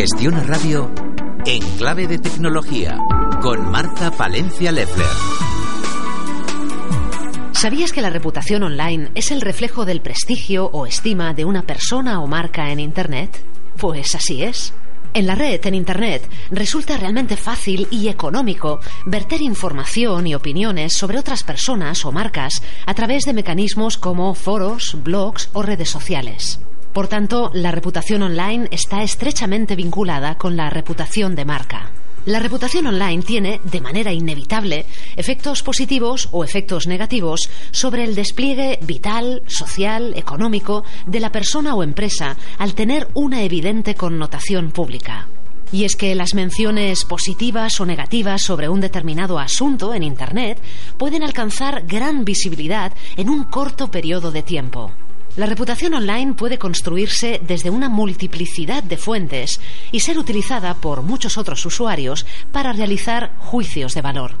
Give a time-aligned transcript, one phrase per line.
[0.00, 0.90] Gestiona Radio
[1.44, 2.96] en clave de tecnología
[3.42, 5.06] con Marta Palencia Leffler.
[7.52, 12.22] ¿Sabías que la reputación online es el reflejo del prestigio o estima de una persona
[12.22, 13.44] o marca en Internet?
[13.76, 14.72] Pues así es.
[15.12, 21.18] En la red, en Internet, resulta realmente fácil y económico verter información y opiniones sobre
[21.18, 26.58] otras personas o marcas a través de mecanismos como foros, blogs o redes sociales.
[26.92, 31.92] Por tanto, la reputación online está estrechamente vinculada con la reputación de marca.
[32.26, 34.84] La reputación online tiene, de manera inevitable,
[35.16, 41.82] efectos positivos o efectos negativos sobre el despliegue vital, social, económico de la persona o
[41.82, 45.28] empresa al tener una evidente connotación pública.
[45.72, 50.60] Y es que las menciones positivas o negativas sobre un determinado asunto en Internet
[50.98, 54.92] pueden alcanzar gran visibilidad en un corto periodo de tiempo.
[55.36, 59.60] La reputación online puede construirse desde una multiplicidad de fuentes
[59.92, 64.34] y ser utilizada por muchos otros usuarios para realizar juicios de valor.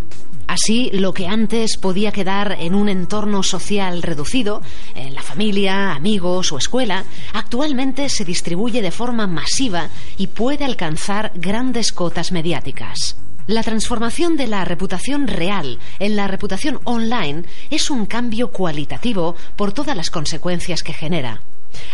[0.48, 4.62] Así, lo que antes podía quedar en un entorno social reducido,
[4.96, 7.04] en la familia, amigos o escuela,
[7.34, 13.16] actualmente se distribuye de forma masiva y puede alcanzar grandes cotas mediáticas.
[13.50, 19.72] La transformación de la reputación real en la reputación online es un cambio cualitativo por
[19.72, 21.42] todas las consecuencias que genera.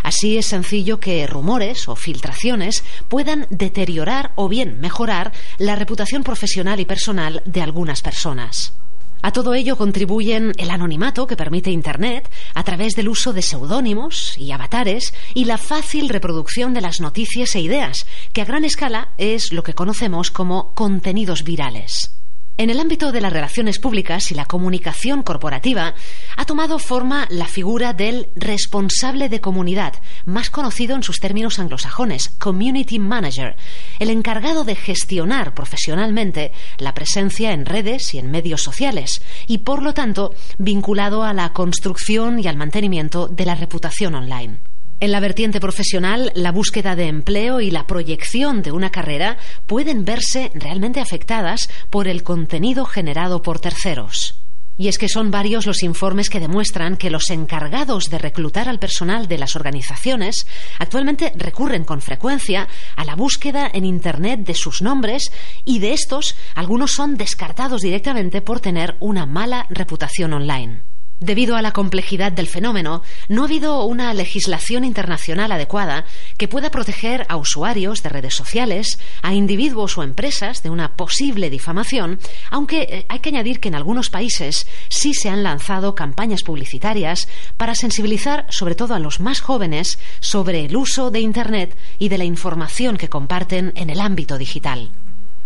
[0.03, 6.79] Así es sencillo que rumores o filtraciones puedan deteriorar o bien mejorar la reputación profesional
[6.79, 8.75] y personal de algunas personas.
[9.23, 14.37] A todo ello contribuyen el anonimato que permite Internet a través del uso de seudónimos
[14.39, 19.13] y avatares y la fácil reproducción de las noticias e ideas, que a gran escala
[19.19, 22.17] es lo que conocemos como contenidos virales.
[22.59, 25.95] En el ámbito de las relaciones públicas y la comunicación corporativa,
[26.39, 29.93] ha tomado forma la figura del responsable de comunidad,
[30.25, 33.57] más conocido en sus términos anglosajones, Community Manager,
[33.99, 39.83] el encargado de gestionar profesionalmente la presencia en redes y en medios sociales, y por
[39.83, 44.61] lo tanto vinculado a la construcción y al mantenimiento de la reputación online.
[44.99, 49.37] En la vertiente profesional, la búsqueda de empleo y la proyección de una carrera
[49.67, 54.41] pueden verse realmente afectadas por el contenido generado por terceros.
[54.79, 58.79] Y es que son varios los informes que demuestran que los encargados de reclutar al
[58.79, 60.47] personal de las organizaciones
[60.79, 65.31] actualmente recurren con frecuencia a la búsqueda en Internet de sus nombres
[65.67, 70.96] y de estos algunos son descartados directamente por tener una mala reputación online.
[71.21, 76.05] Debido a la complejidad del fenómeno, no ha habido una legislación internacional adecuada
[76.37, 81.49] que pueda proteger a usuarios de redes sociales, a individuos o empresas de una posible
[81.49, 82.19] difamación,
[82.51, 87.29] aunque eh, hay que añadir que en algunos países sí se han lanzado campañas publicitarias
[87.57, 92.19] para sensibilizar sobre todo a los más jóvenes sobre el uso de Internet y de
[92.19, 94.91] la información que comparten en el ámbito digital.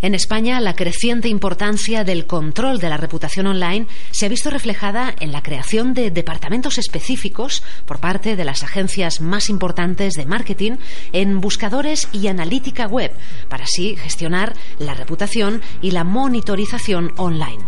[0.02, 5.14] En España, la creciente importancia del control de la reputación online se ha visto reflejada
[5.20, 10.76] en la creación de departamentos específicos por parte de las agencias más importantes de marketing
[11.12, 13.12] en buscadores y analítica web,
[13.50, 17.62] para así gestionar la reputación y la monitorización online.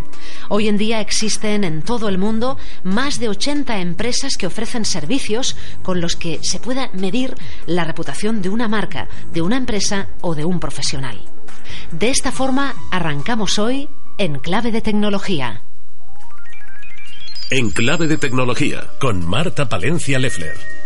[0.49, 5.54] Hoy en día existen en todo el mundo más de 80 empresas que ofrecen servicios
[5.82, 7.34] con los que se pueda medir
[7.66, 11.20] la reputación de una marca, de una empresa o de un profesional.
[11.90, 13.88] De esta forma arrancamos hoy
[14.18, 15.62] en Clave de Tecnología.
[17.50, 20.81] En Clave de Tecnología con Marta Palencia Leffler.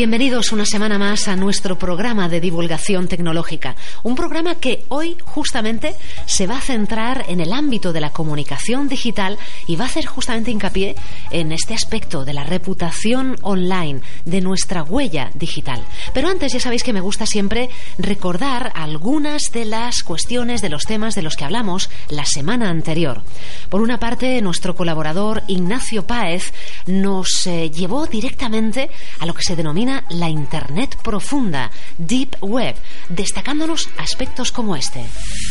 [0.00, 3.76] Bienvenidos una semana más a nuestro programa de divulgación tecnológica.
[4.02, 5.94] Un programa que hoy justamente
[6.24, 10.06] se va a centrar en el ámbito de la comunicación digital y va a hacer
[10.06, 10.96] justamente hincapié
[11.30, 15.84] en este aspecto de la reputación online, de nuestra huella digital.
[16.14, 17.68] Pero antes ya sabéis que me gusta siempre
[17.98, 23.20] recordar algunas de las cuestiones, de los temas de los que hablamos la semana anterior.
[23.68, 26.54] Por una parte, nuestro colaborador Ignacio Páez
[26.86, 28.88] nos eh, llevó directamente
[29.18, 32.76] a lo que se denomina la Internet profunda, Deep Web,
[33.08, 35.04] destacándonos aspectos como este.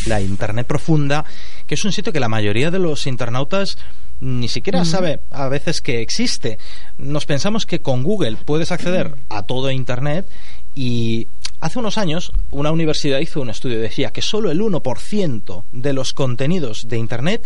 [0.06, 1.24] La Internet profunda,
[1.66, 3.78] que es un sitio que la mayoría de los internautas
[4.20, 6.58] ni siquiera sabe a veces que existe.
[6.98, 10.26] Nos pensamos que con Google puedes acceder a todo Internet
[10.74, 11.26] y
[11.60, 15.92] Hace unos años, una universidad hizo un estudio y decía que solo el 1% de
[15.92, 17.44] los contenidos de Internet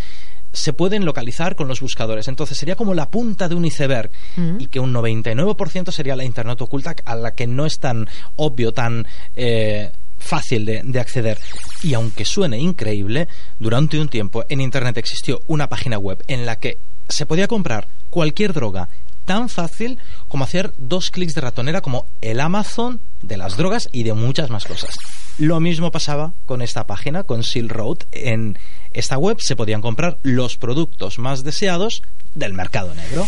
[0.54, 2.28] se pueden localizar con los buscadores.
[2.28, 4.60] Entonces sería como la punta de un iceberg mm.
[4.60, 8.72] y que un 99% sería la Internet oculta a la que no es tan obvio,
[8.72, 9.06] tan...
[9.36, 11.38] Eh, fácil de, de acceder.
[11.82, 13.28] Y aunque suene increíble,
[13.58, 16.78] durante un tiempo en Internet existió una página web en la que
[17.08, 18.88] se podía comprar cualquier droga
[19.24, 19.98] tan fácil
[20.28, 24.50] como hacer dos clics de ratonera como el Amazon de las drogas y de muchas
[24.50, 24.96] más cosas.
[25.38, 27.98] Lo mismo pasaba con esta página, con Silk Road.
[28.12, 28.58] En
[28.92, 32.02] esta web se podían comprar los productos más deseados
[32.34, 33.26] del mercado negro.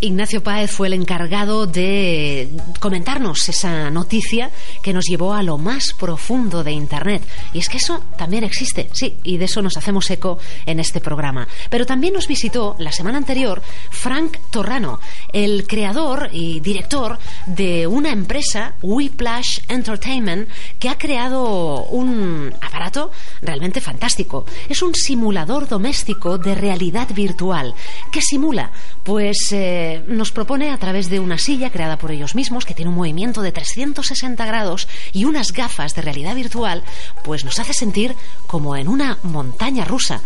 [0.00, 2.48] Ignacio Páez fue el encargado de
[2.78, 7.26] comentarnos esa noticia que nos llevó a lo más profundo de Internet.
[7.52, 11.00] Y es que eso también existe, sí, y de eso nos hacemos eco en este
[11.00, 11.48] programa.
[11.68, 13.60] Pero también nos visitó la semana anterior
[13.90, 15.00] Frank Torrano,
[15.32, 20.48] el creador y director de una empresa, Whiplash Entertainment,
[20.78, 23.10] que ha creado un aparato
[23.42, 24.44] realmente fantástico.
[24.68, 27.74] Es un simulador doméstico de realidad virtual.
[28.12, 28.70] ¿Qué simula?
[29.02, 29.38] Pues...
[29.50, 32.96] Eh, nos propone a través de una silla creada por ellos mismos que tiene un
[32.96, 36.82] movimiento de 360 grados y unas gafas de realidad virtual,
[37.24, 38.14] pues nos hace sentir
[38.46, 40.20] como en una montaña rusa.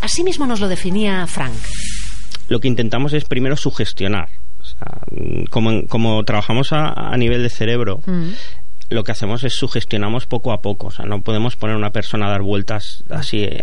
[0.00, 1.54] Así mismo nos lo definía Frank.
[2.48, 4.28] Lo que intentamos es primero sugestionar.
[5.50, 8.30] como, trabajamos a, nivel de cerebro, mm
[8.92, 10.88] lo que hacemos es sugestionamos poco a poco.
[10.88, 13.44] O sea, no podemos poner a una persona a dar vueltas así.
[13.44, 13.60] Eh,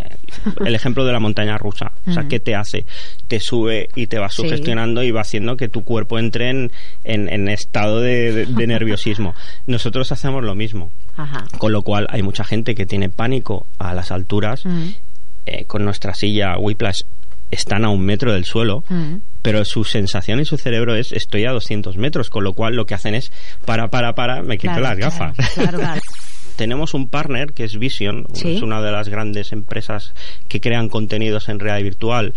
[0.66, 1.92] el ejemplo de la montaña rusa.
[2.08, 2.86] O sea, ¿qué te hace?
[3.28, 6.72] Te sube y te va sugestionando y va haciendo que tu cuerpo entre en,
[7.04, 9.34] en, estado de, nerviosismo.
[9.68, 10.92] Nosotros hacemos lo mismo.
[11.58, 14.64] Con lo cual hay mucha gente que tiene pánico a las alturas.
[15.46, 17.02] Eh, con nuestra silla Whiplash
[17.52, 19.16] están a un metro del suelo, mm.
[19.42, 22.86] pero su sensación y su cerebro es estoy a 200 metros, con lo cual lo
[22.86, 23.32] que hacen es
[23.66, 25.36] para, para, para, me quito las gafas.
[26.56, 30.14] Tenemos un partner que es Vision, es una de las grandes empresas
[30.50, 32.34] que crean contenidos en realidad virtual.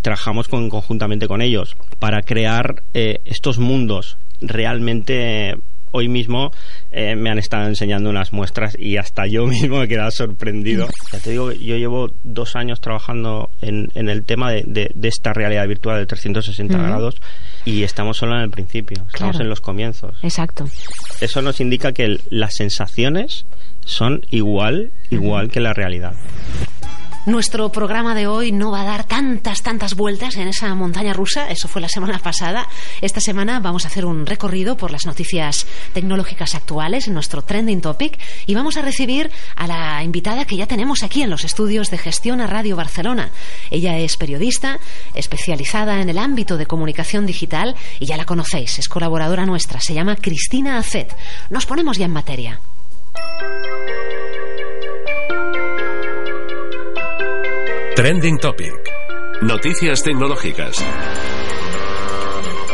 [0.00, 5.56] Trabajamos con, conjuntamente con ellos para crear eh, estos mundos realmente
[5.92, 6.50] hoy mismo
[6.92, 10.88] eh, me han estado enseñando unas muestras y hasta yo mismo me he quedado sorprendido.
[11.12, 15.98] Ya te digo, yo llevo dos años trabajando en, el tema de, esta realidad virtual
[15.98, 17.20] de 360 grados
[17.64, 20.16] y estamos solo en el principio, estamos en los comienzos.
[20.22, 20.68] Exacto.
[21.20, 23.46] Eso nos indica que las sensaciones
[23.84, 26.14] son igual, igual que la realidad.
[27.26, 31.50] Nuestro programa de hoy no va a dar tantas, tantas vueltas en esa montaña rusa,
[31.50, 32.68] eso fue la semana pasada.
[33.00, 37.80] Esta semana vamos a hacer un recorrido por las noticias tecnológicas actuales en nuestro trending
[37.80, 41.90] topic y vamos a recibir a la invitada que ya tenemos aquí en los estudios
[41.90, 43.30] de gestión a Radio Barcelona.
[43.72, 44.78] Ella es periodista,
[45.12, 49.94] especializada en el ámbito de comunicación digital y ya la conocéis, es colaboradora nuestra, se
[49.94, 51.12] llama Cristina Acet.
[51.50, 52.60] Nos ponemos ya en materia.
[57.96, 58.74] Trending Topic.
[59.40, 60.84] Noticias tecnológicas.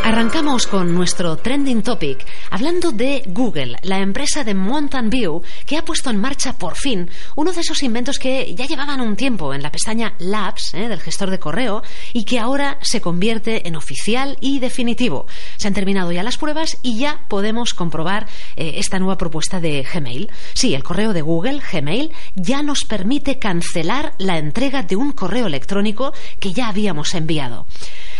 [0.04, 5.84] Arrancamos con nuestro trending topic hablando de Google, la empresa de Mountain View que ha
[5.84, 9.62] puesto en marcha por fin uno de esos inventos que ya llevaban un tiempo en
[9.62, 14.38] la pestaña Labs eh, del gestor de correo y que ahora se convierte en oficial
[14.40, 15.26] y definitivo.
[15.56, 18.26] Se han terminado ya las pruebas y ya podemos comprobar
[18.56, 20.32] eh, esta nueva propuesta de Gmail.
[20.52, 25.46] Sí, el correo de Google, Gmail, ya nos permite cancelar la entrega de un correo
[25.46, 27.66] electrónico que ya habíamos enviado.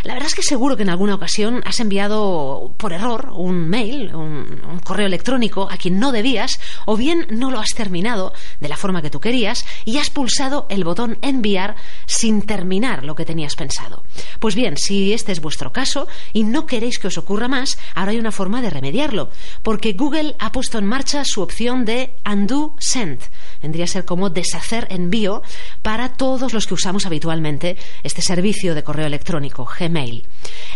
[0.03, 4.15] La verdad es que seguro que en alguna ocasión has enviado por error un mail,
[4.15, 8.77] un, correo electrónico a quien no debías, o bien no lo has terminado de la
[8.77, 11.77] forma que tú querías y has pulsado el botón enviar
[12.07, 14.05] sin terminar lo que tenías pensado.
[14.41, 18.11] Pues bien, si este es vuestro caso y no queréis que os ocurra más, ahora
[18.11, 19.31] hay una forma de remediarlo,
[19.63, 23.21] porque Google ha puesto en marcha su opción de undo send.
[23.63, 25.43] Vendría a ser como deshacer envío
[25.83, 29.65] para todos los que usamos habitualmente este servicio de correo electrónico,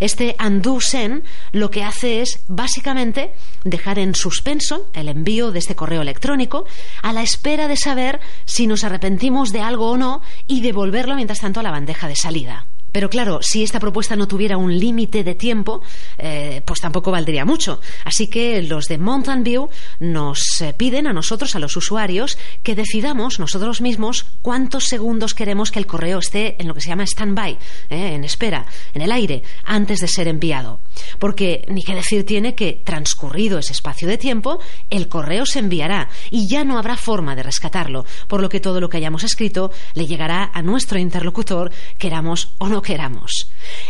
[0.01, 3.33] Este undo send lo que hace es básicamente
[3.65, 6.67] dejar en suspenso el envío de este correo electrónico
[7.03, 11.41] a la espera de saber si nos arrepentimos de algo o no y devolverlo mientras
[11.41, 12.67] tanto a la bandeja de salida.
[12.97, 15.83] Pero claro, si esta propuesta no tuviera un límite de tiempo,
[16.17, 17.79] eh, pues tampoco valdría mucho.
[18.07, 19.69] Así que los de Mountain View
[20.01, 25.71] nos eh, piden a nosotros, a los usuarios, que decidamos nosotros mismos cuántos segundos queremos
[25.71, 27.59] que el correo esté en lo que se llama stand-by,
[27.91, 30.81] eh, en espera, en el aire, antes de ser enviado.
[31.19, 36.09] Porque ni que decir tiene que, transcurrido ese espacio de tiempo, el correo se enviará
[36.31, 39.71] y ya no habrá forma de rescatarlo, por lo que todo lo que hayamos escrito
[39.93, 42.86] le llegará a nuestro interlocutor, queramos o no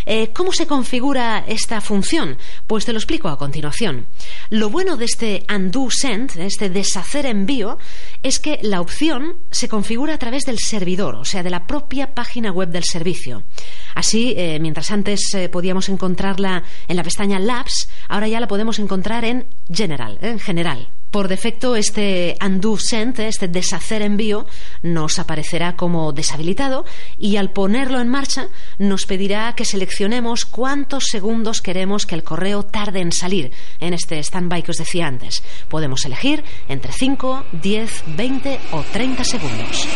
[0.06, 2.38] Eh, ¿Cómo se configura esta función?
[2.66, 4.06] Pues te lo explico a continuación.
[4.50, 7.78] Lo bueno de este undo send, este deshacer envío,
[8.22, 12.14] es que la opción se configura a través del servidor, o sea, de la propia
[12.14, 13.42] página web del servicio.
[13.94, 18.78] Así, eh, mientras antes eh, podíamos encontrarla en la pestaña Labs, ahora ya la podemos
[18.78, 20.88] encontrar en General, en general.
[21.10, 24.46] Por defecto, este undo send, este deshacer envío,
[24.82, 26.84] nos aparecerá como deshabilitado
[27.16, 28.48] y al ponerlo en marcha
[28.78, 34.22] nos pedirá que seleccionemos cuántos segundos queremos que el correo tarde en salir en este
[34.22, 35.42] standby que os decía antes.
[35.68, 39.86] Podemos elegir entre 5, 10, 20 o 30 segundos.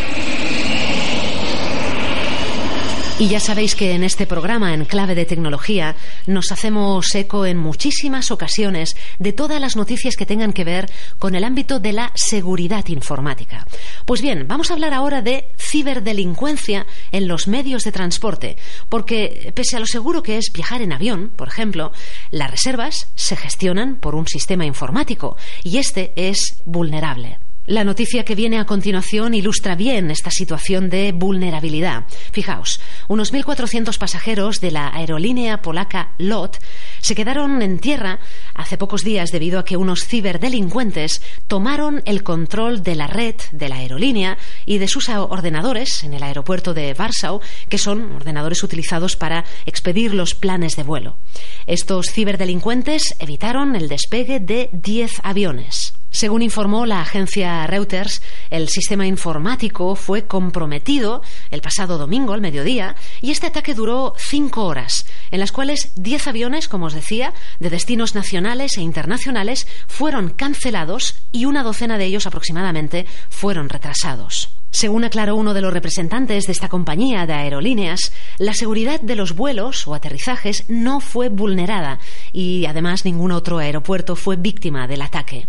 [3.21, 5.95] Y ya sabéis que en este programa, en clave de tecnología,
[6.27, 11.35] nos hacemos eco en muchísimas ocasiones de todas las noticias que tengan que ver con
[11.35, 13.67] el ámbito de la seguridad informática.
[14.07, 18.57] Pues bien, vamos a hablar ahora de ciberdelincuencia en los medios de transporte,
[18.89, 21.93] porque pese a lo seguro que es viajar en avión, por ejemplo,
[22.31, 27.39] las reservas se gestionan por un sistema informático y este es vulnerable.
[27.67, 32.05] La noticia que viene a continuación ilustra bien esta situación de vulnerabilidad.
[32.33, 36.57] Fijaos, unos 1.400 pasajeros de la aerolínea polaca LOT
[37.01, 38.19] se quedaron en tierra
[38.55, 43.69] hace pocos días debido a que unos ciberdelincuentes tomaron el control de la red de
[43.69, 49.17] la aerolínea y de sus ordenadores en el aeropuerto de Warsaw, que son ordenadores utilizados
[49.17, 51.19] para expedir los planes de vuelo.
[51.67, 56.00] Estos ciberdelincuentes evitaron el despegue de 10 aviones.
[56.11, 62.97] Según informó la agencia Reuters, el sistema informático fue comprometido el pasado domingo al mediodía
[63.21, 67.71] y este ataque duró cinco horas, en las cuales diez aviones, como os decía, de
[67.71, 74.60] destinos nacionales e internacionales fueron cancelados y una docena de ellos aproximadamente fueron retrasados.
[74.71, 79.35] Según aclaró uno de los representantes de esta compañía de aerolíneas, la seguridad de los
[79.35, 81.99] vuelos o aterrizajes no fue vulnerada
[82.33, 85.49] y además ningún otro aeropuerto fue víctima del ataque.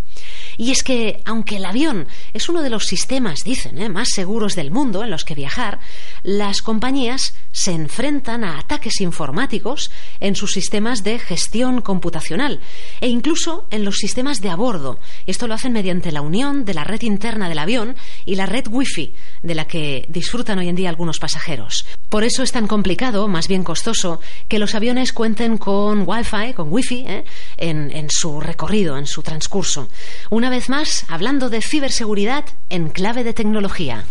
[0.58, 3.90] Y es que, aunque el avión es uno de los sistemas, dicen, ¿eh?
[3.90, 5.80] más seguros del mundo en los que viajar,
[6.24, 12.60] las compañías se enfrentan a ataques informáticos en sus sistemas de gestión computacional
[13.02, 15.00] e incluso en los sistemas de a bordo.
[15.28, 18.66] Esto lo hacen mediante la unión de la red interna del avión y la red
[18.68, 19.11] Wi-Fi
[19.44, 21.86] de la que disfrutan hoy en día algunos pasajeros.
[22.10, 26.72] Por eso es tan complicado, más bien costoso, que los aviones cuenten con Wi-Fi, con
[26.72, 27.26] Wi-Fi, ¿eh?
[27.58, 29.90] en, en su recorrido, en su transcurso.
[30.30, 34.06] Una vez más, hablando de ciberseguridad en clave de tecnología.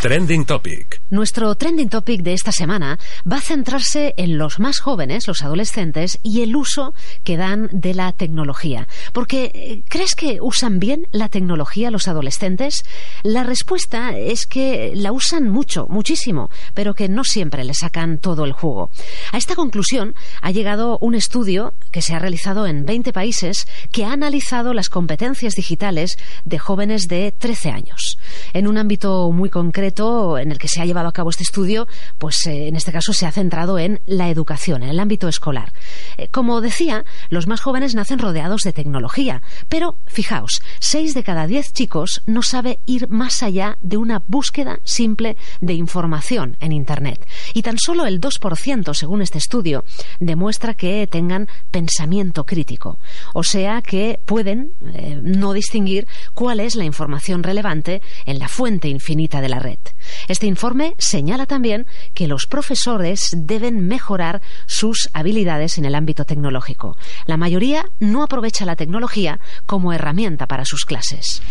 [0.00, 1.00] Trending Topic.
[1.10, 3.00] Nuestro trending topic de esta semana
[3.30, 7.94] va a centrarse en los más jóvenes, los adolescentes, y el uso que dan de
[7.94, 8.86] la tecnología.
[9.12, 12.84] Porque, eh, ¿crees que usan bien la tecnología los adolescentes?
[13.24, 18.44] La respuesta es que la usan mucho, muchísimo, pero que no siempre le sacan todo
[18.44, 18.90] el jugo.
[19.32, 24.04] A esta conclusión ha llegado un estudio que se ha realizado en 20 países que
[24.04, 28.18] ha analizado las competencias digitales de jóvenes de 13 años.
[28.52, 29.87] En un ámbito muy concreto
[30.38, 31.86] en el que se ha llevado a cabo este estudio,
[32.18, 35.72] pues eh, en este caso se ha centrado en la educación, en el ámbito escolar.
[36.16, 41.46] Eh, como decía, los más jóvenes nacen rodeados de tecnología, pero fijaos, 6 de cada
[41.46, 47.26] 10 chicos no sabe ir más allá de una búsqueda simple de información en Internet.
[47.54, 49.84] Y tan solo el 2%, según este estudio,
[50.20, 52.98] demuestra que tengan pensamiento crítico.
[53.34, 58.88] O sea que pueden eh, no distinguir cuál es la información relevante en la fuente
[58.88, 59.77] infinita de la red.
[60.28, 66.96] Este informe señala también que los profesores deben mejorar sus habilidades en el ámbito tecnológico.
[67.26, 71.42] La mayoría no aprovecha la tecnología como herramienta para sus clases.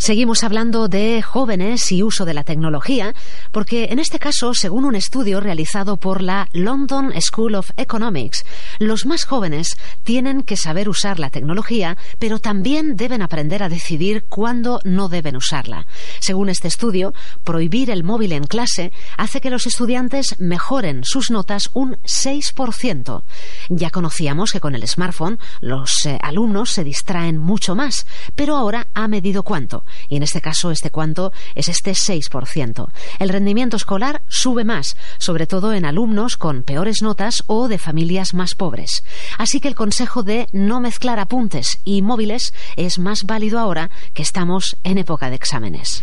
[0.00, 3.14] Seguimos hablando de jóvenes y uso de la tecnología,
[3.52, 8.46] porque en este caso, según un estudio realizado por la London School of Economics,
[8.78, 14.24] los más jóvenes tienen que saber usar la tecnología, pero también deben aprender a decidir
[14.24, 15.86] cuándo no deben usarla.
[16.20, 17.12] Según este estudio,
[17.44, 23.22] prohibir el móvil en clase hace que los estudiantes mejoren sus notas un 6%.
[23.68, 28.86] Ya conocíamos que con el smartphone los eh, alumnos se distraen mucho más, pero ahora
[28.94, 32.88] ha medido cuánto y en este caso este cuánto es este 6%.
[33.18, 38.34] El rendimiento escolar sube más, sobre todo en alumnos con peores notas o de familias
[38.34, 39.04] más pobres.
[39.38, 44.22] Así que el consejo de no mezclar apuntes y móviles es más válido ahora que
[44.22, 46.02] estamos en época de exámenes.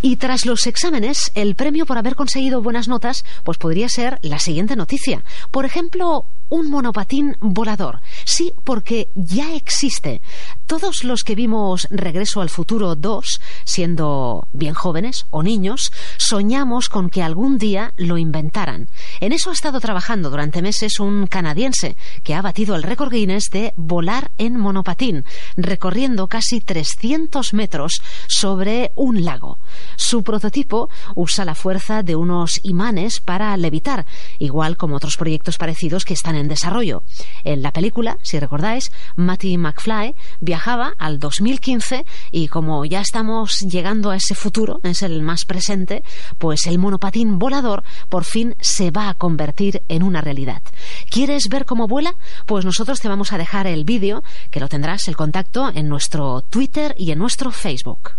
[0.00, 4.38] Y tras los exámenes, el premio por haber conseguido buenas notas, pues podría ser la
[4.38, 5.24] siguiente noticia.
[5.50, 8.00] Por ejemplo, un monopatín volador.
[8.24, 10.22] Sí, porque ya existe.
[10.66, 17.10] Todos los que vimos Regreso al Futuro 2, siendo bien jóvenes o niños, soñamos con
[17.10, 18.88] que algún día lo inventaran.
[19.20, 23.50] En eso ha estado trabajando durante meses un canadiense que ha batido el récord Guinness
[23.50, 25.24] de volar en monopatín,
[25.56, 27.92] recorriendo casi 300 metros
[28.28, 29.58] sobre un lago.
[29.96, 34.06] Su prototipo usa la fuerza de unos imanes para levitar,
[34.38, 37.02] igual como otros proyectos parecidos que están en desarrollo.
[37.44, 44.10] En la película, si recordáis, Matty McFly viajaba al 2015 y como ya estamos llegando
[44.10, 46.02] a ese futuro, es el más presente,
[46.38, 50.62] pues el monopatín volador por fin se va a convertir en una realidad.
[51.10, 52.14] ¿Quieres ver cómo vuela?
[52.46, 56.42] Pues nosotros te vamos a dejar el vídeo, que lo tendrás el contacto en nuestro
[56.42, 58.12] Twitter y en nuestro Facebook.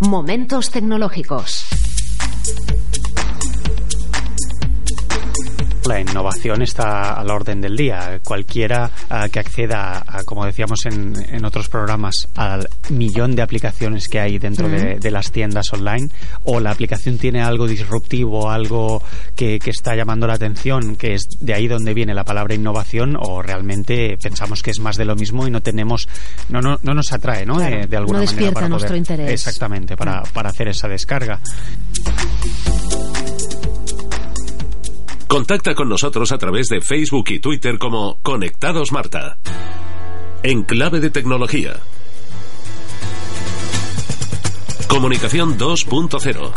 [0.00, 1.64] Momentos tecnológicos.
[5.86, 8.20] La innovación está a la orden del día.
[8.24, 14.08] Cualquiera uh, que acceda, a, como decíamos en, en, otros programas, al millón de aplicaciones
[14.08, 14.94] que hay dentro uh -huh.
[14.94, 16.08] de, de, las tiendas online,
[16.44, 19.02] o la aplicación tiene algo disruptivo, algo
[19.36, 23.16] que, que, está llamando la atención, que es de ahí donde viene la palabra innovación,
[23.20, 26.08] o realmente pensamos que es más de lo mismo y no tenemos,
[26.48, 27.56] no, no, no nos atrae, ¿no?
[27.56, 29.30] Claro, de, de, alguna no manera para nuestro poder, interés.
[29.30, 31.40] Exactamente, para, para hacer esa descarga.
[35.28, 39.38] Contacta con nosotros a través de Facebook y Twitter como Conectados Marta.
[40.44, 41.80] En clave de tecnología.
[44.88, 46.52] Comunicación 2.0.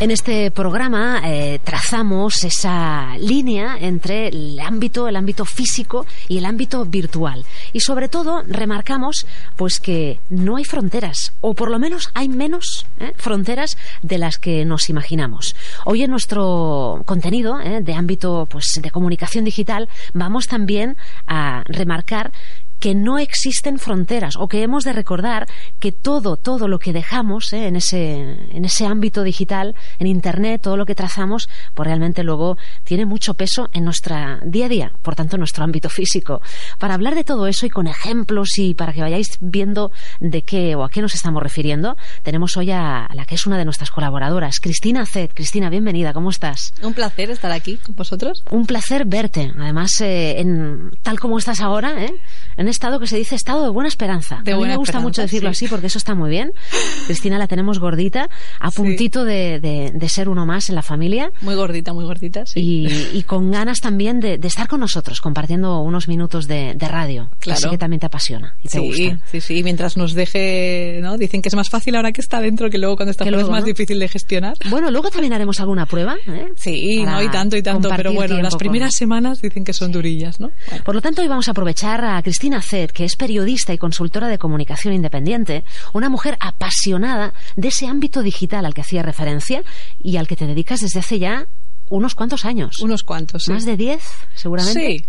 [0.00, 6.44] En este programa eh, trazamos esa línea entre el ámbito, el ámbito físico y el
[6.44, 7.44] ámbito virtual.
[7.72, 9.26] Y sobre todo remarcamos
[9.56, 13.12] pues que no hay fronteras, o por lo menos hay menos ¿eh?
[13.16, 15.56] fronteras de las que nos imaginamos.
[15.84, 17.80] Hoy en nuestro contenido ¿eh?
[17.82, 22.32] de ámbito pues de comunicación digital vamos también a remarcar
[22.82, 25.46] que no existen fronteras o que hemos de recordar
[25.78, 27.68] que todo, todo lo que dejamos ¿eh?
[27.68, 32.58] en, ese, en ese ámbito digital, en Internet, todo lo que trazamos, pues realmente luego
[32.82, 36.42] tiene mucho peso en nuestro día a día, por tanto en nuestro ámbito físico.
[36.80, 40.74] Para hablar de todo eso y con ejemplos y para que vayáis viendo de qué
[40.74, 43.92] o a qué nos estamos refiriendo, tenemos hoy a, la que es una de nuestras
[43.92, 45.30] colaboradoras, Cristina Zed.
[45.32, 46.74] Cristina, bienvenida, ¿cómo estás?
[46.82, 48.42] Un placer estar aquí con vosotros.
[48.50, 52.12] Un placer verte, además, eh, en, tal como estás ahora, ¿eh?
[52.56, 54.40] en estado que se dice estado de buena esperanza.
[54.44, 55.64] De a mí buena me gusta mucho decirlo sí.
[55.64, 56.52] así porque eso está muy bien.
[57.06, 59.28] Cristina la tenemos gordita, a puntito sí.
[59.28, 61.30] de, de, de, ser uno más en la familia.
[61.40, 62.60] Muy gordita, muy gordita, sí.
[62.60, 67.30] Y, y con ganas también de, de, estar con nosotros, compartiendo unos minutos de, radio.
[67.38, 67.58] Claro.
[67.58, 69.26] Así que también te apasiona y te sí, gusta.
[69.30, 71.16] Sí, sí, mientras nos deje, ¿no?
[71.16, 73.48] Dicen que es más fácil ahora que está dentro que luego cuando está fuera es
[73.48, 73.66] más ¿no?
[73.66, 74.54] difícil de gestionar.
[74.68, 76.16] Bueno, luego también haremos alguna prueba.
[76.26, 76.48] ¿eh?
[76.56, 78.98] Sí, no, y tanto y tanto, pero bueno, las primeras con...
[78.98, 80.50] semanas dicen que son durillas, ¿no?
[80.68, 80.84] Bueno.
[80.84, 82.61] Por lo tanto, hoy vamos a aprovechar a Cristina
[82.92, 88.64] Que es periodista y consultora de comunicación independiente, una mujer apasionada de ese ámbito digital
[88.64, 89.62] al que hacía referencia
[90.02, 91.46] y al que te dedicas desde hace ya
[91.90, 92.78] unos cuantos años.
[92.80, 93.52] Unos cuantos, sí.
[93.52, 94.02] Más de diez,
[94.34, 94.80] seguramente.
[94.80, 95.04] Sí.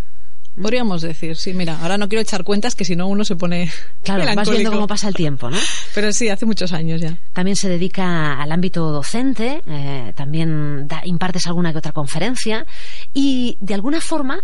[0.62, 3.72] Podríamos decir, sí, mira, ahora no quiero echar cuentas que si no uno se pone.
[4.04, 5.58] Claro, vas viendo cómo pasa el tiempo, ¿no?
[5.96, 7.18] Pero sí, hace muchos años ya.
[7.32, 12.66] También se dedica al ámbito docente, eh, también da, impartes alguna que otra conferencia
[13.14, 14.42] y de alguna forma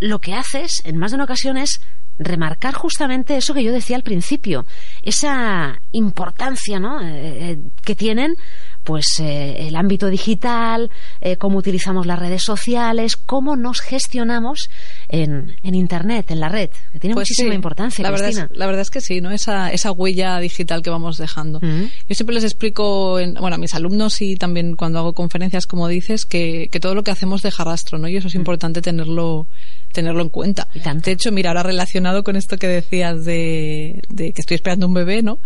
[0.00, 1.80] lo que haces en más de una ocasión es
[2.18, 4.66] remarcar justamente eso que yo decía al principio,
[5.02, 7.00] esa importancia ¿no?
[7.02, 8.36] eh, que tienen
[8.84, 14.70] pues eh, el ámbito digital, eh, cómo utilizamos las redes sociales, cómo nos gestionamos
[15.08, 18.02] en, en Internet, en la red, que tiene pues muchísima sí, importancia.
[18.02, 18.42] La Cristina.
[18.42, 19.30] verdad, es, la verdad es que sí, ¿no?
[19.30, 21.58] Esa, esa huella digital que vamos dejando.
[21.58, 21.90] Uh -huh.
[22.08, 25.88] Yo siempre les explico, en, bueno, a mis alumnos y también cuando hago conferencias, como
[25.88, 28.06] dices, que, que todo lo que hacemos deja rastro, ¿no?
[28.08, 28.40] Y eso es uh -huh.
[28.40, 29.46] importante tenerlo
[29.92, 30.66] tenerlo en cuenta.
[30.74, 34.94] De hecho, mira, ahora relacionado con esto que decías de, de que estoy esperando un
[34.94, 35.38] bebé, ¿no?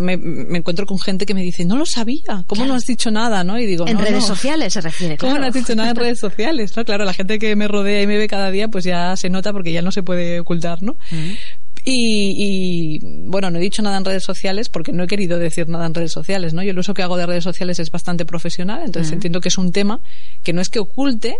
[0.00, 2.68] Me, me, encuentro con gente que me dice, no lo sabía, ¿cómo claro.
[2.68, 3.44] no has dicho nada?
[3.44, 3.58] ¿no?
[3.58, 4.34] Y digo, en no, redes no.
[4.34, 5.34] sociales se refiere, claro.
[5.34, 6.76] ¿Cómo no has dicho nada en redes sociales?
[6.76, 6.84] ¿no?
[6.84, 9.52] Claro, la gente que me rodea y me ve cada día, pues ya se nota
[9.52, 10.92] porque ya no se puede ocultar, ¿no?
[10.92, 11.38] Uh -huh.
[11.84, 15.68] Y, y, bueno, no he dicho nada en redes sociales porque no he querido decir
[15.68, 16.62] nada en redes sociales, ¿no?
[16.62, 19.14] Yo el uso que hago de redes sociales es bastante profesional, entonces uh -huh.
[19.14, 20.00] entiendo que es un tema
[20.44, 21.38] que no es que oculte,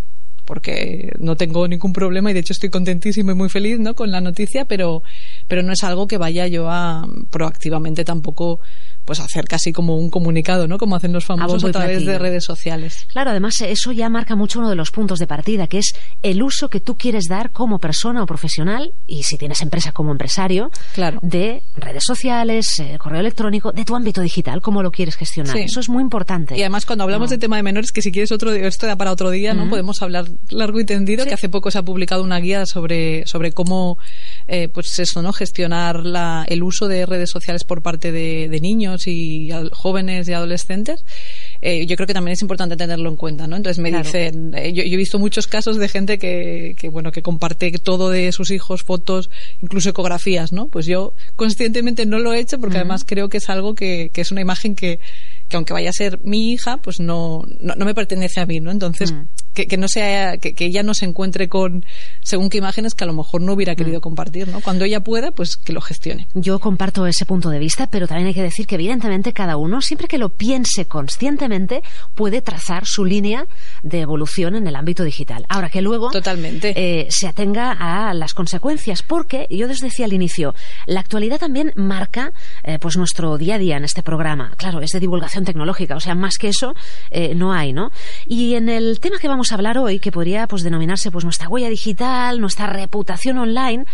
[0.52, 3.94] porque no tengo ningún problema y de hecho estoy contentísima y muy feliz ¿no?
[3.94, 5.02] con la noticia, pero,
[5.48, 8.60] pero no es algo que vaya yo a proactivamente tampoco
[9.04, 10.78] pues hacer casi como un comunicado, ¿no?
[10.78, 13.06] Como hacen los famosos a, a través de redes sociales.
[13.08, 16.42] Claro, además eso ya marca mucho uno de los puntos de partida, que es el
[16.42, 20.70] uso que tú quieres dar como persona o profesional, y si tienes empresa como empresario,
[20.94, 21.18] claro.
[21.22, 25.56] de redes sociales, eh, correo electrónico, de tu ámbito digital, cómo lo quieres gestionar.
[25.56, 25.64] Sí.
[25.64, 26.56] Eso es muy importante.
[26.56, 27.36] Y además cuando hablamos no.
[27.36, 29.62] de tema de menores, que si quieres otro esto da para otro día, ¿no?
[29.62, 29.70] Uh -huh.
[29.70, 31.28] Podemos hablar largo y tendido, sí.
[31.28, 33.98] que hace poco se ha publicado una guía sobre, sobre cómo
[34.46, 35.32] eh, pues eso, ¿no?
[35.32, 40.32] Gestionar la, el uso de redes sociales por parte de, de niños y jóvenes y
[40.32, 41.04] adolescentes
[41.64, 43.54] eh, yo creo que también es importante tenerlo en cuenta, ¿no?
[43.54, 47.22] Entonces me dicen, eh, yo, he visto muchos casos de gente que, que, bueno, que
[47.22, 50.66] comparte todo de sus hijos, fotos, incluso ecografías, ¿no?
[50.66, 54.22] Pues yo conscientemente no lo he hecho porque además creo que es algo que, que
[54.22, 54.98] es una imagen que,
[55.48, 58.72] que aunque vaya a ser mi hija, pues no, no, me pertenece a mí, ¿no?
[58.72, 59.28] Entonces, mm.
[59.52, 61.84] Que, no sea, que, ella no se encuentre con,
[62.22, 64.02] según qué imágenes que a lo mejor no hubiera querido mm.
[64.02, 64.60] compartir, ¿no?
[64.60, 66.28] Cuando ella pueda, pues que lo gestione.
[66.34, 69.80] Yo comparto ese punto de vista, pero también hay que decir que evidentemente cada uno,
[69.80, 71.82] siempre que lo piense conscientemente,
[72.14, 73.46] puede trazar su línea
[73.82, 75.44] de evolución en el ámbito digital.
[75.48, 76.72] Ahora que luego Totalmente.
[76.76, 80.54] Eh, se atenga a las consecuencias, porque yo les decía al inicio,
[80.86, 84.52] la actualidad también marca eh, pues nuestro día a día en este programa.
[84.56, 85.96] Claro, es de divulgación tecnológica.
[85.96, 86.74] O sea, más que eso
[87.10, 87.90] eh, no hay, ¿no?
[88.26, 91.48] Y en el tema que vamos a hablar hoy, que podría pues denominarse pues nuestra
[91.48, 93.86] huella digital, nuestra reputación online,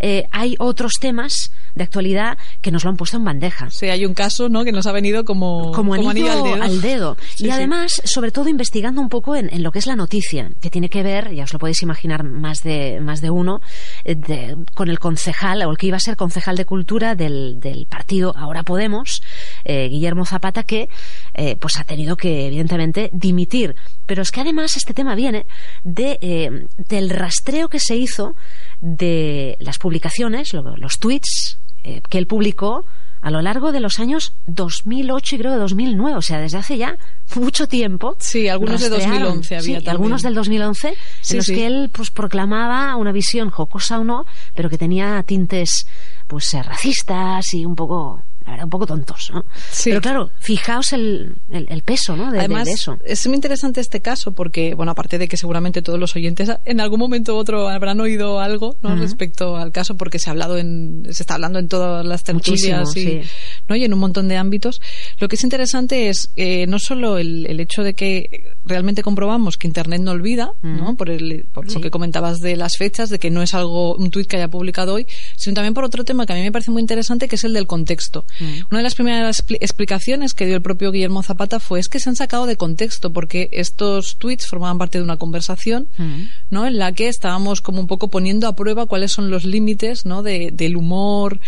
[0.00, 3.70] eh, hay otros temas de actualidad que nos lo han puesto en bandeja.
[3.70, 4.64] Sí, hay un caso ¿no?
[4.64, 7.16] que nos ha venido como, como, anillo, al dedo.
[7.38, 10.88] y además, sobre todo, investigando un poco en, lo que es la noticia, que tiene
[10.88, 13.60] que ver, ya os lo podéis imaginar más de, más de uno,
[14.04, 17.86] eh, con el concejal, o el que iba a ser concejal de cultura del, del
[17.86, 19.22] partido Ahora Podemos,
[19.64, 20.88] eh, Guillermo Zapata, que
[21.34, 23.74] eh, pues ha tenido que, evidentemente, dimitir.
[24.06, 25.46] Pero es que además este tema viene
[25.84, 28.34] de, del rastreo que se hizo
[28.80, 32.84] de las publicaciones, los tweets eh, que él publicó
[33.20, 36.78] a lo largo de los años 2008 y creo de 2009, o sea, desde hace
[36.78, 36.96] ya
[37.36, 38.16] mucho tiempo.
[38.18, 43.12] Sí, algunos de 2011 había algunos del 2011 en los que él pues proclamaba una
[43.12, 45.86] visión jocosa o no, pero que tenía tintes
[46.26, 48.24] pues racistas y un poco
[48.62, 49.44] un poco tontos, ¿no?
[49.84, 52.30] Pero claro, fijaos el, el, peso, ¿no?
[52.30, 52.98] De, Además, eso.
[53.04, 56.80] es muy interesante este caso porque, bueno, aparte de que seguramente todos los oyentes en
[56.80, 58.96] algún momento u otro habrán oído algo, ¿no?
[58.96, 62.96] Respecto al caso porque se ha hablado en, se está hablando en todas las tertulias
[62.96, 63.20] y,
[63.68, 63.76] ¿no?
[63.76, 64.80] y en un montón de ámbitos.
[65.18, 69.56] Lo que es interesante es eh, no solo el, el, hecho de que realmente comprobamos
[69.56, 70.96] que Internet no olvida, ¿no?
[70.96, 74.10] Por, el, por lo que comentabas de las fechas, de que no es algo, un
[74.10, 76.70] tuit que haya publicado hoy, sino también por otro tema que a mí me parece
[76.70, 78.24] muy interesante, que es el del contexto.
[78.40, 78.66] Mm.
[78.70, 82.08] Una de las primeras explicaciones que dio el propio Guillermo Zapata fue es que se
[82.08, 86.20] han sacado de contexto porque estos tweets formaban parte de una conversación, mm.
[86.50, 86.66] ¿no?
[86.66, 90.22] En la que estábamos como un poco poniendo a prueba cuáles son los límites, ¿no?
[90.22, 91.40] De, del humor,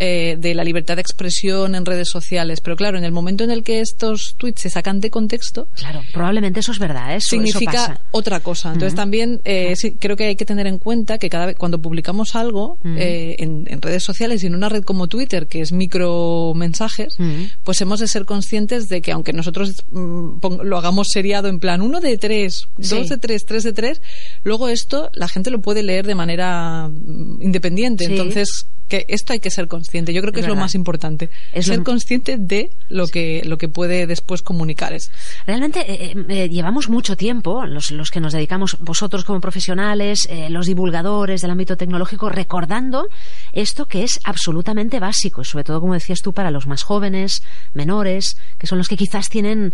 [0.00, 2.60] eh, de la libertad de expresión en redes sociales.
[2.60, 6.02] Pero claro, en el momento en el que estos tweets se sacan de contexto, claro,
[6.12, 7.16] probablemente eso es verdad.
[7.16, 8.72] Eso, significa otra cosa.
[8.72, 12.36] Entonces también eh, creo que hay que tener en cuenta que cada vez cuando publicamos
[12.36, 16.52] algo eh, en, en, redes sociales y en una red como Twitter que es micro
[16.54, 17.16] mensajes,
[17.64, 21.82] pues hemos de ser conscientes de que aunque nosotros mm, lo hagamos seriado en plan
[21.82, 24.00] uno de tres, dos de tres, tres de tres,
[24.44, 28.04] luego esto la gente lo puede leer de manera mm, independiente.
[28.04, 29.87] Entonces que esto hay que ser consciente.
[29.92, 31.30] Yo creo que es, lo más importante.
[31.52, 34.92] Es ser consciente de lo que, lo que puede después comunicar.
[34.92, 35.10] Es.
[35.46, 40.28] Realmente eh, eh, eh, llevamos mucho tiempo, los, los, que nos dedicamos, vosotros como profesionales,
[40.50, 43.08] los divulgadores del ámbito tecnológico, recordando
[43.52, 48.36] esto que es absolutamente básico, sobre todo, como decías tú, para los más jóvenes, menores,
[48.58, 49.72] que son los que quizás tienen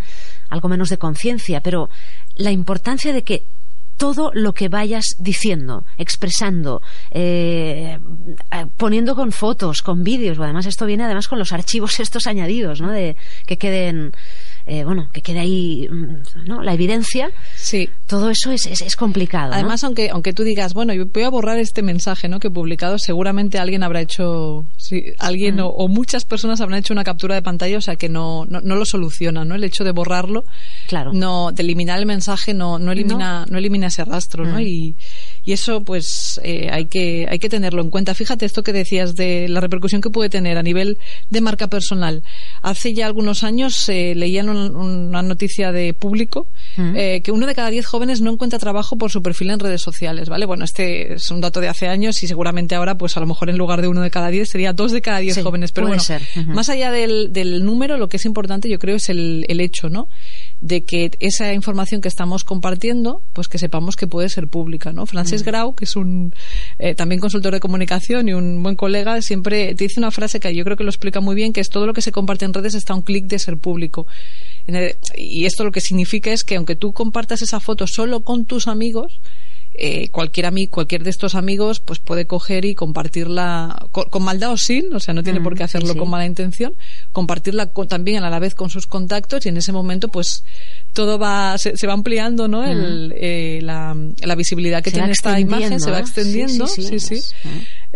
[0.48, 1.90] algo menos de conciencia, pero
[2.37, 3.44] la importancia de que
[3.96, 7.98] todo lo que vayas diciendo, expresando, eh,
[8.50, 12.80] eh, poniendo con fotos, con vídeos, además esto viene además con los archivos estos añadidos,
[12.80, 12.90] ¿no?
[12.90, 14.12] De que queden
[14.66, 16.62] eh, bueno, que quede ahí mm, ¿no?
[16.62, 17.90] la evidencia, sí.
[18.07, 19.53] todo eso es, es, complicado.
[19.53, 22.40] Además, aunque, aunque tú digas, bueno, yo voy a borrar este mensaje ¿no?
[22.40, 25.64] que he publicado, seguramente alguien habrá hecho, sí, alguien mm.
[25.64, 28.85] o, muchas personas habrán hecho una captura de pantalla, o sea que no, no, lo
[28.87, 29.55] soluciona, ¿no?
[29.55, 30.44] El hecho de borrarlo,
[30.88, 31.12] claro.
[31.12, 33.59] no, de eliminar el mensaje no, no elimina, no.
[33.59, 34.57] elimina ese rastro, ¿no?
[34.57, 34.62] Mm.
[34.62, 34.96] Y,
[35.44, 38.14] y eso pues eh, hay que hay que tenerlo en cuenta.
[38.14, 40.98] Fíjate esto que decías de la repercusión que puede tener a nivel
[41.30, 42.22] de marca personal.
[42.62, 46.96] Hace ya algunos años eh, leían una noticia de público mm.
[46.96, 49.83] eh, que uno de cada diez jóvenes no encuentra trabajo por su perfil en redes
[49.83, 53.20] sociales vale bueno este es un dato de hace años y seguramente ahora pues a
[53.20, 55.72] lo mejor en lugar de uno de cada diez sería dos de cada diez jóvenes.
[55.72, 56.02] Pero bueno
[56.46, 59.88] más allá del, del número lo que es importante yo creo es el, el hecho
[59.88, 60.09] no
[60.61, 65.04] de que esa información que estamos compartiendo, pues que sepamos que puede ser pública, ¿no?
[65.42, 65.46] Mm.
[65.46, 66.34] Grau, que es un
[66.78, 70.64] eh, también consultor de comunicación y un buen colega, siempre dice una frase que yo
[70.64, 72.74] creo que lo explica muy bien, que es todo lo que se comparte en redes
[72.74, 74.06] está a un clic de ser público.
[75.16, 78.68] y esto lo que significa es que aunque tú compartas esa foto solo con tus
[78.68, 79.20] amigos,
[79.76, 84.94] eh, cualquier, cualquier de estos amigos pues puede coger y compartirla con, maldad o sin,
[84.94, 86.74] o sea, no tiene por qué mm, hacerlo con mala intención,
[87.10, 90.44] compartirla también a la vez con sus contactos y en ese momento pues
[90.92, 93.12] todo va se, va ampliando no el, mm.
[93.16, 97.20] eh, la, visibilidad que tiene esta imagen se va extendiendo sí sí,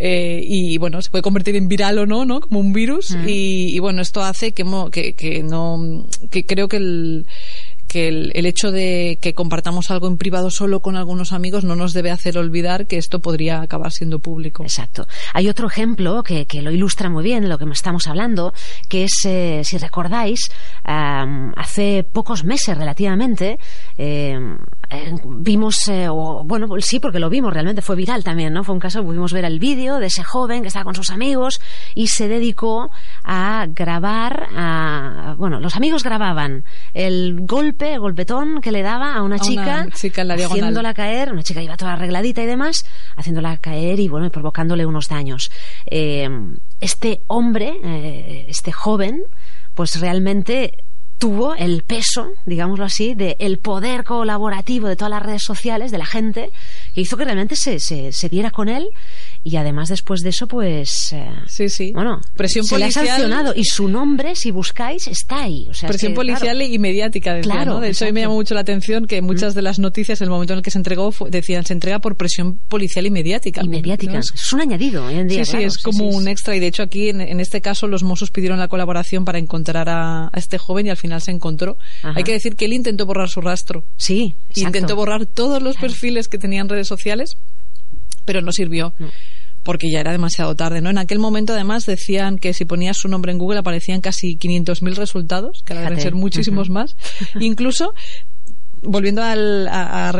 [0.00, 2.40] eh, y bueno, se puede convertir en viral o no, ¿no?
[2.40, 6.76] Como un virus y, y, bueno, esto hace que, que, que no, que creo que
[6.76, 7.26] el
[7.88, 11.94] que el, hecho de que compartamos algo en privado solo con algunos amigos no nos
[11.94, 14.62] debe hacer olvidar que esto podría acabar siendo público.
[14.62, 15.08] Exacto.
[15.32, 18.52] Hay otro ejemplo que, que lo ilustra muy bien lo que estamos hablando,
[18.88, 20.50] que es, eh, si recordáis,
[20.84, 23.58] hace pocos meses relativamente,
[23.96, 24.38] eh,
[25.24, 28.64] vimos, eh, o, bueno, sí, porque lo vimos realmente, fue viral también, ¿no?
[28.64, 31.60] Fue un caso, pudimos ver el vídeo de ese joven que estaba con sus amigos
[31.94, 32.90] y se dedicó
[33.24, 39.38] a grabar, a, bueno, los amigos grababan el golpe, golpetón que le daba a una
[39.38, 44.86] chica, haciéndola caer, una chica iba toda arregladita y demás, haciéndola caer y bueno, provocándole
[44.86, 45.50] unos daños.
[45.86, 46.28] Eh,
[46.80, 49.22] este hombre, eh, este joven,
[49.74, 50.84] pues realmente
[51.18, 55.98] tuvo el peso, digámoslo así, de el poder colaborativo de todas las redes sociales, de
[55.98, 56.50] la gente,
[56.94, 58.88] que hizo que realmente se, se, se diera con él
[59.44, 61.92] y además después de eso pues eh, sí sí.
[61.92, 63.52] bueno presión se policial le ha sancionado.
[63.56, 65.66] Y su nombre si buscáis está ahí.
[65.68, 69.22] O sea, presión policial y mediática claro de hecho me llamó mucho la atención que
[69.22, 71.98] muchas de las noticias en el momento en el que se entregó decían se entrega
[71.98, 73.62] por presión policial y mediática.
[73.62, 74.18] Y mediática.
[74.18, 76.56] Es un añadido hoy en día sí sí es como un extra.
[76.56, 80.30] Y de hecho aquí en, este caso los Mossos pidieron la colaboración para encontrar a,
[80.34, 81.78] este joven y al final se encontró.
[82.02, 83.84] Hay que decir que él intentó borrar su rastro.
[83.96, 87.36] Sí intentó borrar todos los perfiles que tenían redes sociales
[88.28, 88.92] pero no sirvió.
[89.62, 90.90] porque ya era demasiado tarde, ¿no?
[90.90, 94.94] En aquel momento, además, decían que si ponías su nombre en Google aparecían casi 500.000
[94.94, 96.94] resultados, que deben ser muchísimos más.
[97.40, 97.94] Incluso
[98.82, 100.12] volviendo a,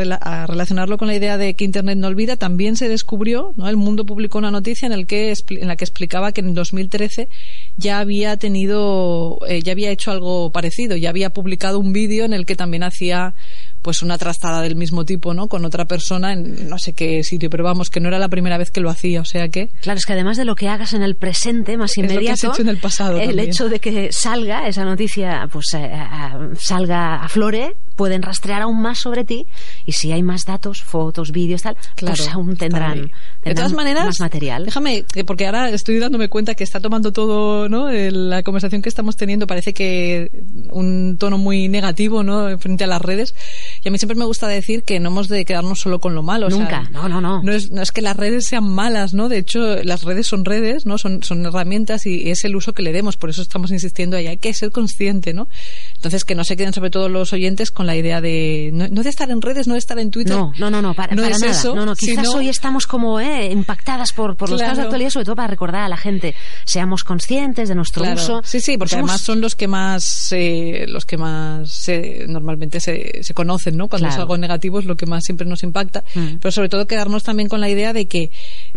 [0.47, 3.69] relacionarlo con la idea de que Internet no olvida, también se descubrió, ¿no?
[3.69, 7.29] El mundo publicó una noticia en, el que, en la que explicaba que en 2013
[7.77, 12.33] ya había tenido, eh, ya había hecho algo parecido, ya había publicado un vídeo en
[12.33, 13.35] el que también hacía
[13.81, 15.47] pues una trastada del mismo tipo, ¿no?
[15.47, 18.57] Con otra persona en no sé qué sitio, pero vamos, que no era la primera
[18.57, 19.69] vez que lo hacía, o sea que...
[19.81, 22.51] Claro, es que además de lo que hagas en el presente más inmediato...
[22.51, 27.23] hecho en el pasado El hecho de que salga esa noticia, pues eh, eh, salga
[27.23, 29.45] a flore, pueden rastrear aún más sobre ti
[29.85, 33.11] y si hay más datos, fotos, vídeos, tal, pues aún tendrán,
[33.43, 34.63] de todas maneras, más material.
[34.63, 37.91] Déjame, porque ahora estoy dándome cuenta que está tomando todo, ¿no?
[37.91, 40.31] La conversación que estamos teniendo parece que
[40.71, 42.57] un tono muy negativo, ¿no?
[42.57, 43.35] Frente a las redes.
[43.83, 46.23] Y a mí siempre me gusta decir que no hemos de quedarnos solo con lo
[46.23, 46.49] malo.
[46.49, 47.43] Nunca, no, no, no.
[47.43, 49.27] No es, no es que las redes sean malas, ¿no?
[49.27, 50.97] De hecho, las redes son redes, ¿no?
[50.97, 53.17] Son, son herramientas y es el uso que le demos.
[53.17, 54.27] Por eso estamos insistiendo ahí.
[54.27, 55.49] Hay que ser consciente, ¿no?
[55.95, 59.09] Entonces, que no se queden sobre todo los oyentes con la idea de no, de
[59.09, 60.35] estar en redes, no de estar en Twitter.
[60.35, 61.51] No, no, no, no para, no es nada.
[61.51, 65.09] Eso, no, no, quizás hoy estamos como eh, impactadas por, por los casos de actualidad,
[65.09, 68.41] sobre todo para recordar a la gente, seamos conscientes de nuestro uso.
[68.43, 71.89] Sí, sí, porque además son los que más, eh, los que más
[72.27, 73.87] normalmente se, se, conocen, ¿no?
[73.87, 76.03] Cuando es algo negativo es lo que más siempre nos impacta.
[76.13, 76.37] Mm.
[76.41, 78.31] Pero sobre todo quedarnos también con la idea de que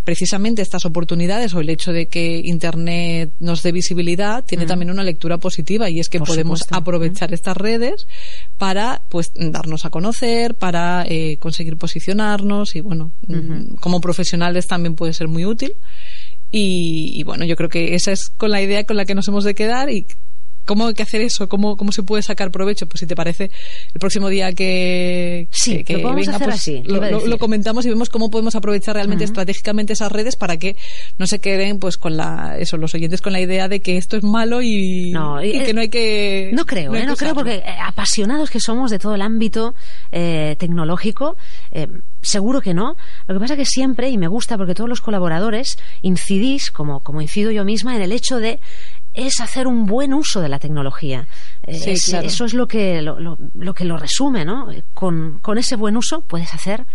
[0.05, 4.69] precisamente estas oportunidades o el hecho de que Internet nos dé visibilidad tiene mm.
[4.69, 8.07] también una lectura positiva y es que podemos aprovechar aprovechar estas redes
[8.59, 14.95] para pues darnos a conocer, para eh, conseguir posicionarnos y bueno, mm, como profesionales también
[14.95, 15.75] puede ser muy útil.
[16.51, 19.27] Y, y, bueno, yo creo que esa es con la idea con la que nos
[19.27, 20.05] hemos de quedar y
[20.65, 21.49] ¿Cómo hay que hacer eso?
[21.49, 22.87] ¿Cómo, ¿Cómo se puede sacar provecho?
[22.87, 23.51] Pues si te parece,
[23.93, 28.31] el próximo día que, sí, que, lo venga, pues así, lo, comentamos y vemos cómo
[28.31, 30.77] podemos aprovechar realmente estratégicamente esas redes para que
[31.19, 34.17] no se queden pues con la, eso, los oyentes con la idea de que esto
[34.17, 36.51] es malo y, que no hay que...
[36.53, 37.07] No creo, no, ¿eh?
[37.07, 39.75] no creo porque eh, apasionados que somos de todo el ámbito
[40.13, 41.37] eh, tecnológico,
[42.21, 42.97] seguro que no.
[43.27, 47.21] Lo que pasa que siempre, y me gusta porque todos los colaboradores incidís, como, como
[47.21, 48.61] incido yo misma, en el hecho de
[49.15, 51.27] es hacer un buen uso de la tecnología.
[51.67, 54.69] Eso es lo que lo, lo, que lo resume, ¿no?
[54.95, 56.87] Con, con, ese buen uso puedes hacer,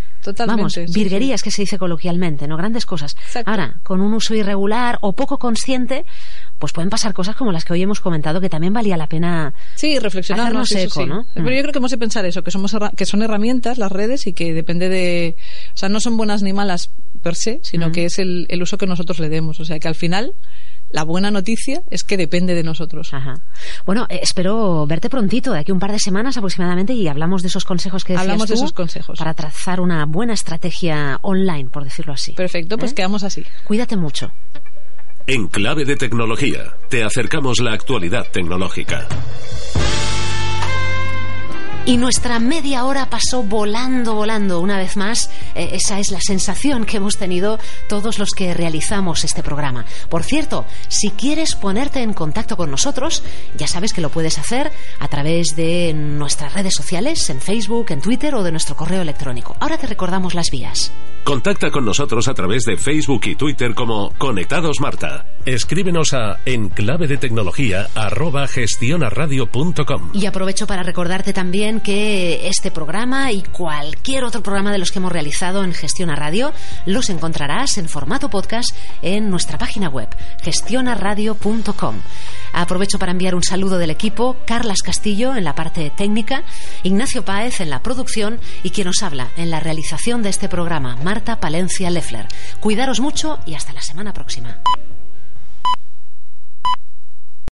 [0.46, 2.56] vamos, virguerías que se dice coloquialmente, ¿no?
[2.56, 3.16] Grandes cosas.
[3.44, 6.04] Ahora, con un uso irregular o poco consciente,
[6.58, 9.54] pues pueden pasar cosas como las que hoy hemos comentado que también valía la pena
[9.76, 10.64] sí reflexionar ¿no?
[11.34, 14.26] Pero yo creo que hemos de pensar eso que somos que son herramientas las redes
[14.26, 15.36] y que depende de
[15.74, 16.90] o sea no son buenas ni malas
[17.22, 19.88] per se sino que es el, el uso que nosotros le demos o sea que
[19.88, 20.34] al final
[20.90, 23.10] la buena noticia es que depende de nosotros.
[23.84, 27.48] Bueno, eh, espero verte prontito, de aquí un par de semanas aproximadamente, y hablamos de
[27.48, 29.18] esos consejos que decías Hablamos de esos consejos.
[29.18, 32.32] Para trazar una buena estrategia online, por decirlo así.
[32.32, 32.94] Perfecto, pues ¿Eh?
[32.94, 33.44] quedamos así.
[33.64, 34.32] Cuídate mucho.
[35.26, 39.06] En clave de tecnología, te acercamos la actualidad tecnológica.
[41.88, 44.60] Y nuestra media hora pasó volando, volando.
[44.60, 49.24] Una vez más, eh, esa es la sensación que hemos tenido todos los que realizamos
[49.24, 49.86] este programa.
[50.10, 53.24] Por cierto, si quieres ponerte en contacto con nosotros,
[53.56, 58.02] ya sabes que lo puedes hacer a través de nuestras redes sociales, en Facebook, en
[58.02, 59.56] Twitter o de nuestro correo electrónico.
[59.58, 60.92] Ahora te recordamos las vías.
[61.24, 65.24] Contacta con nosotros a través de Facebook y Twitter como Conectados Marta.
[65.44, 67.86] Escríbenos a enclave de tecnología
[70.14, 74.98] Y aprovecho para recordarte también que este programa y cualquier otro programa de los que
[74.98, 76.52] hemos realizado en Gestiona Radio
[76.86, 78.70] los encontrarás en formato podcast
[79.02, 80.08] en nuestra página web
[80.42, 81.96] gestionaradio.com.
[82.52, 86.44] Aprovecho para enviar un saludo del equipo, Carlas Castillo en la parte técnica,
[86.82, 90.96] Ignacio Páez en la producción y quien nos habla en la realización de este programa,
[90.96, 92.26] Marta Palencia Leffler.
[92.60, 94.60] Cuidaros mucho y hasta la semana próxima.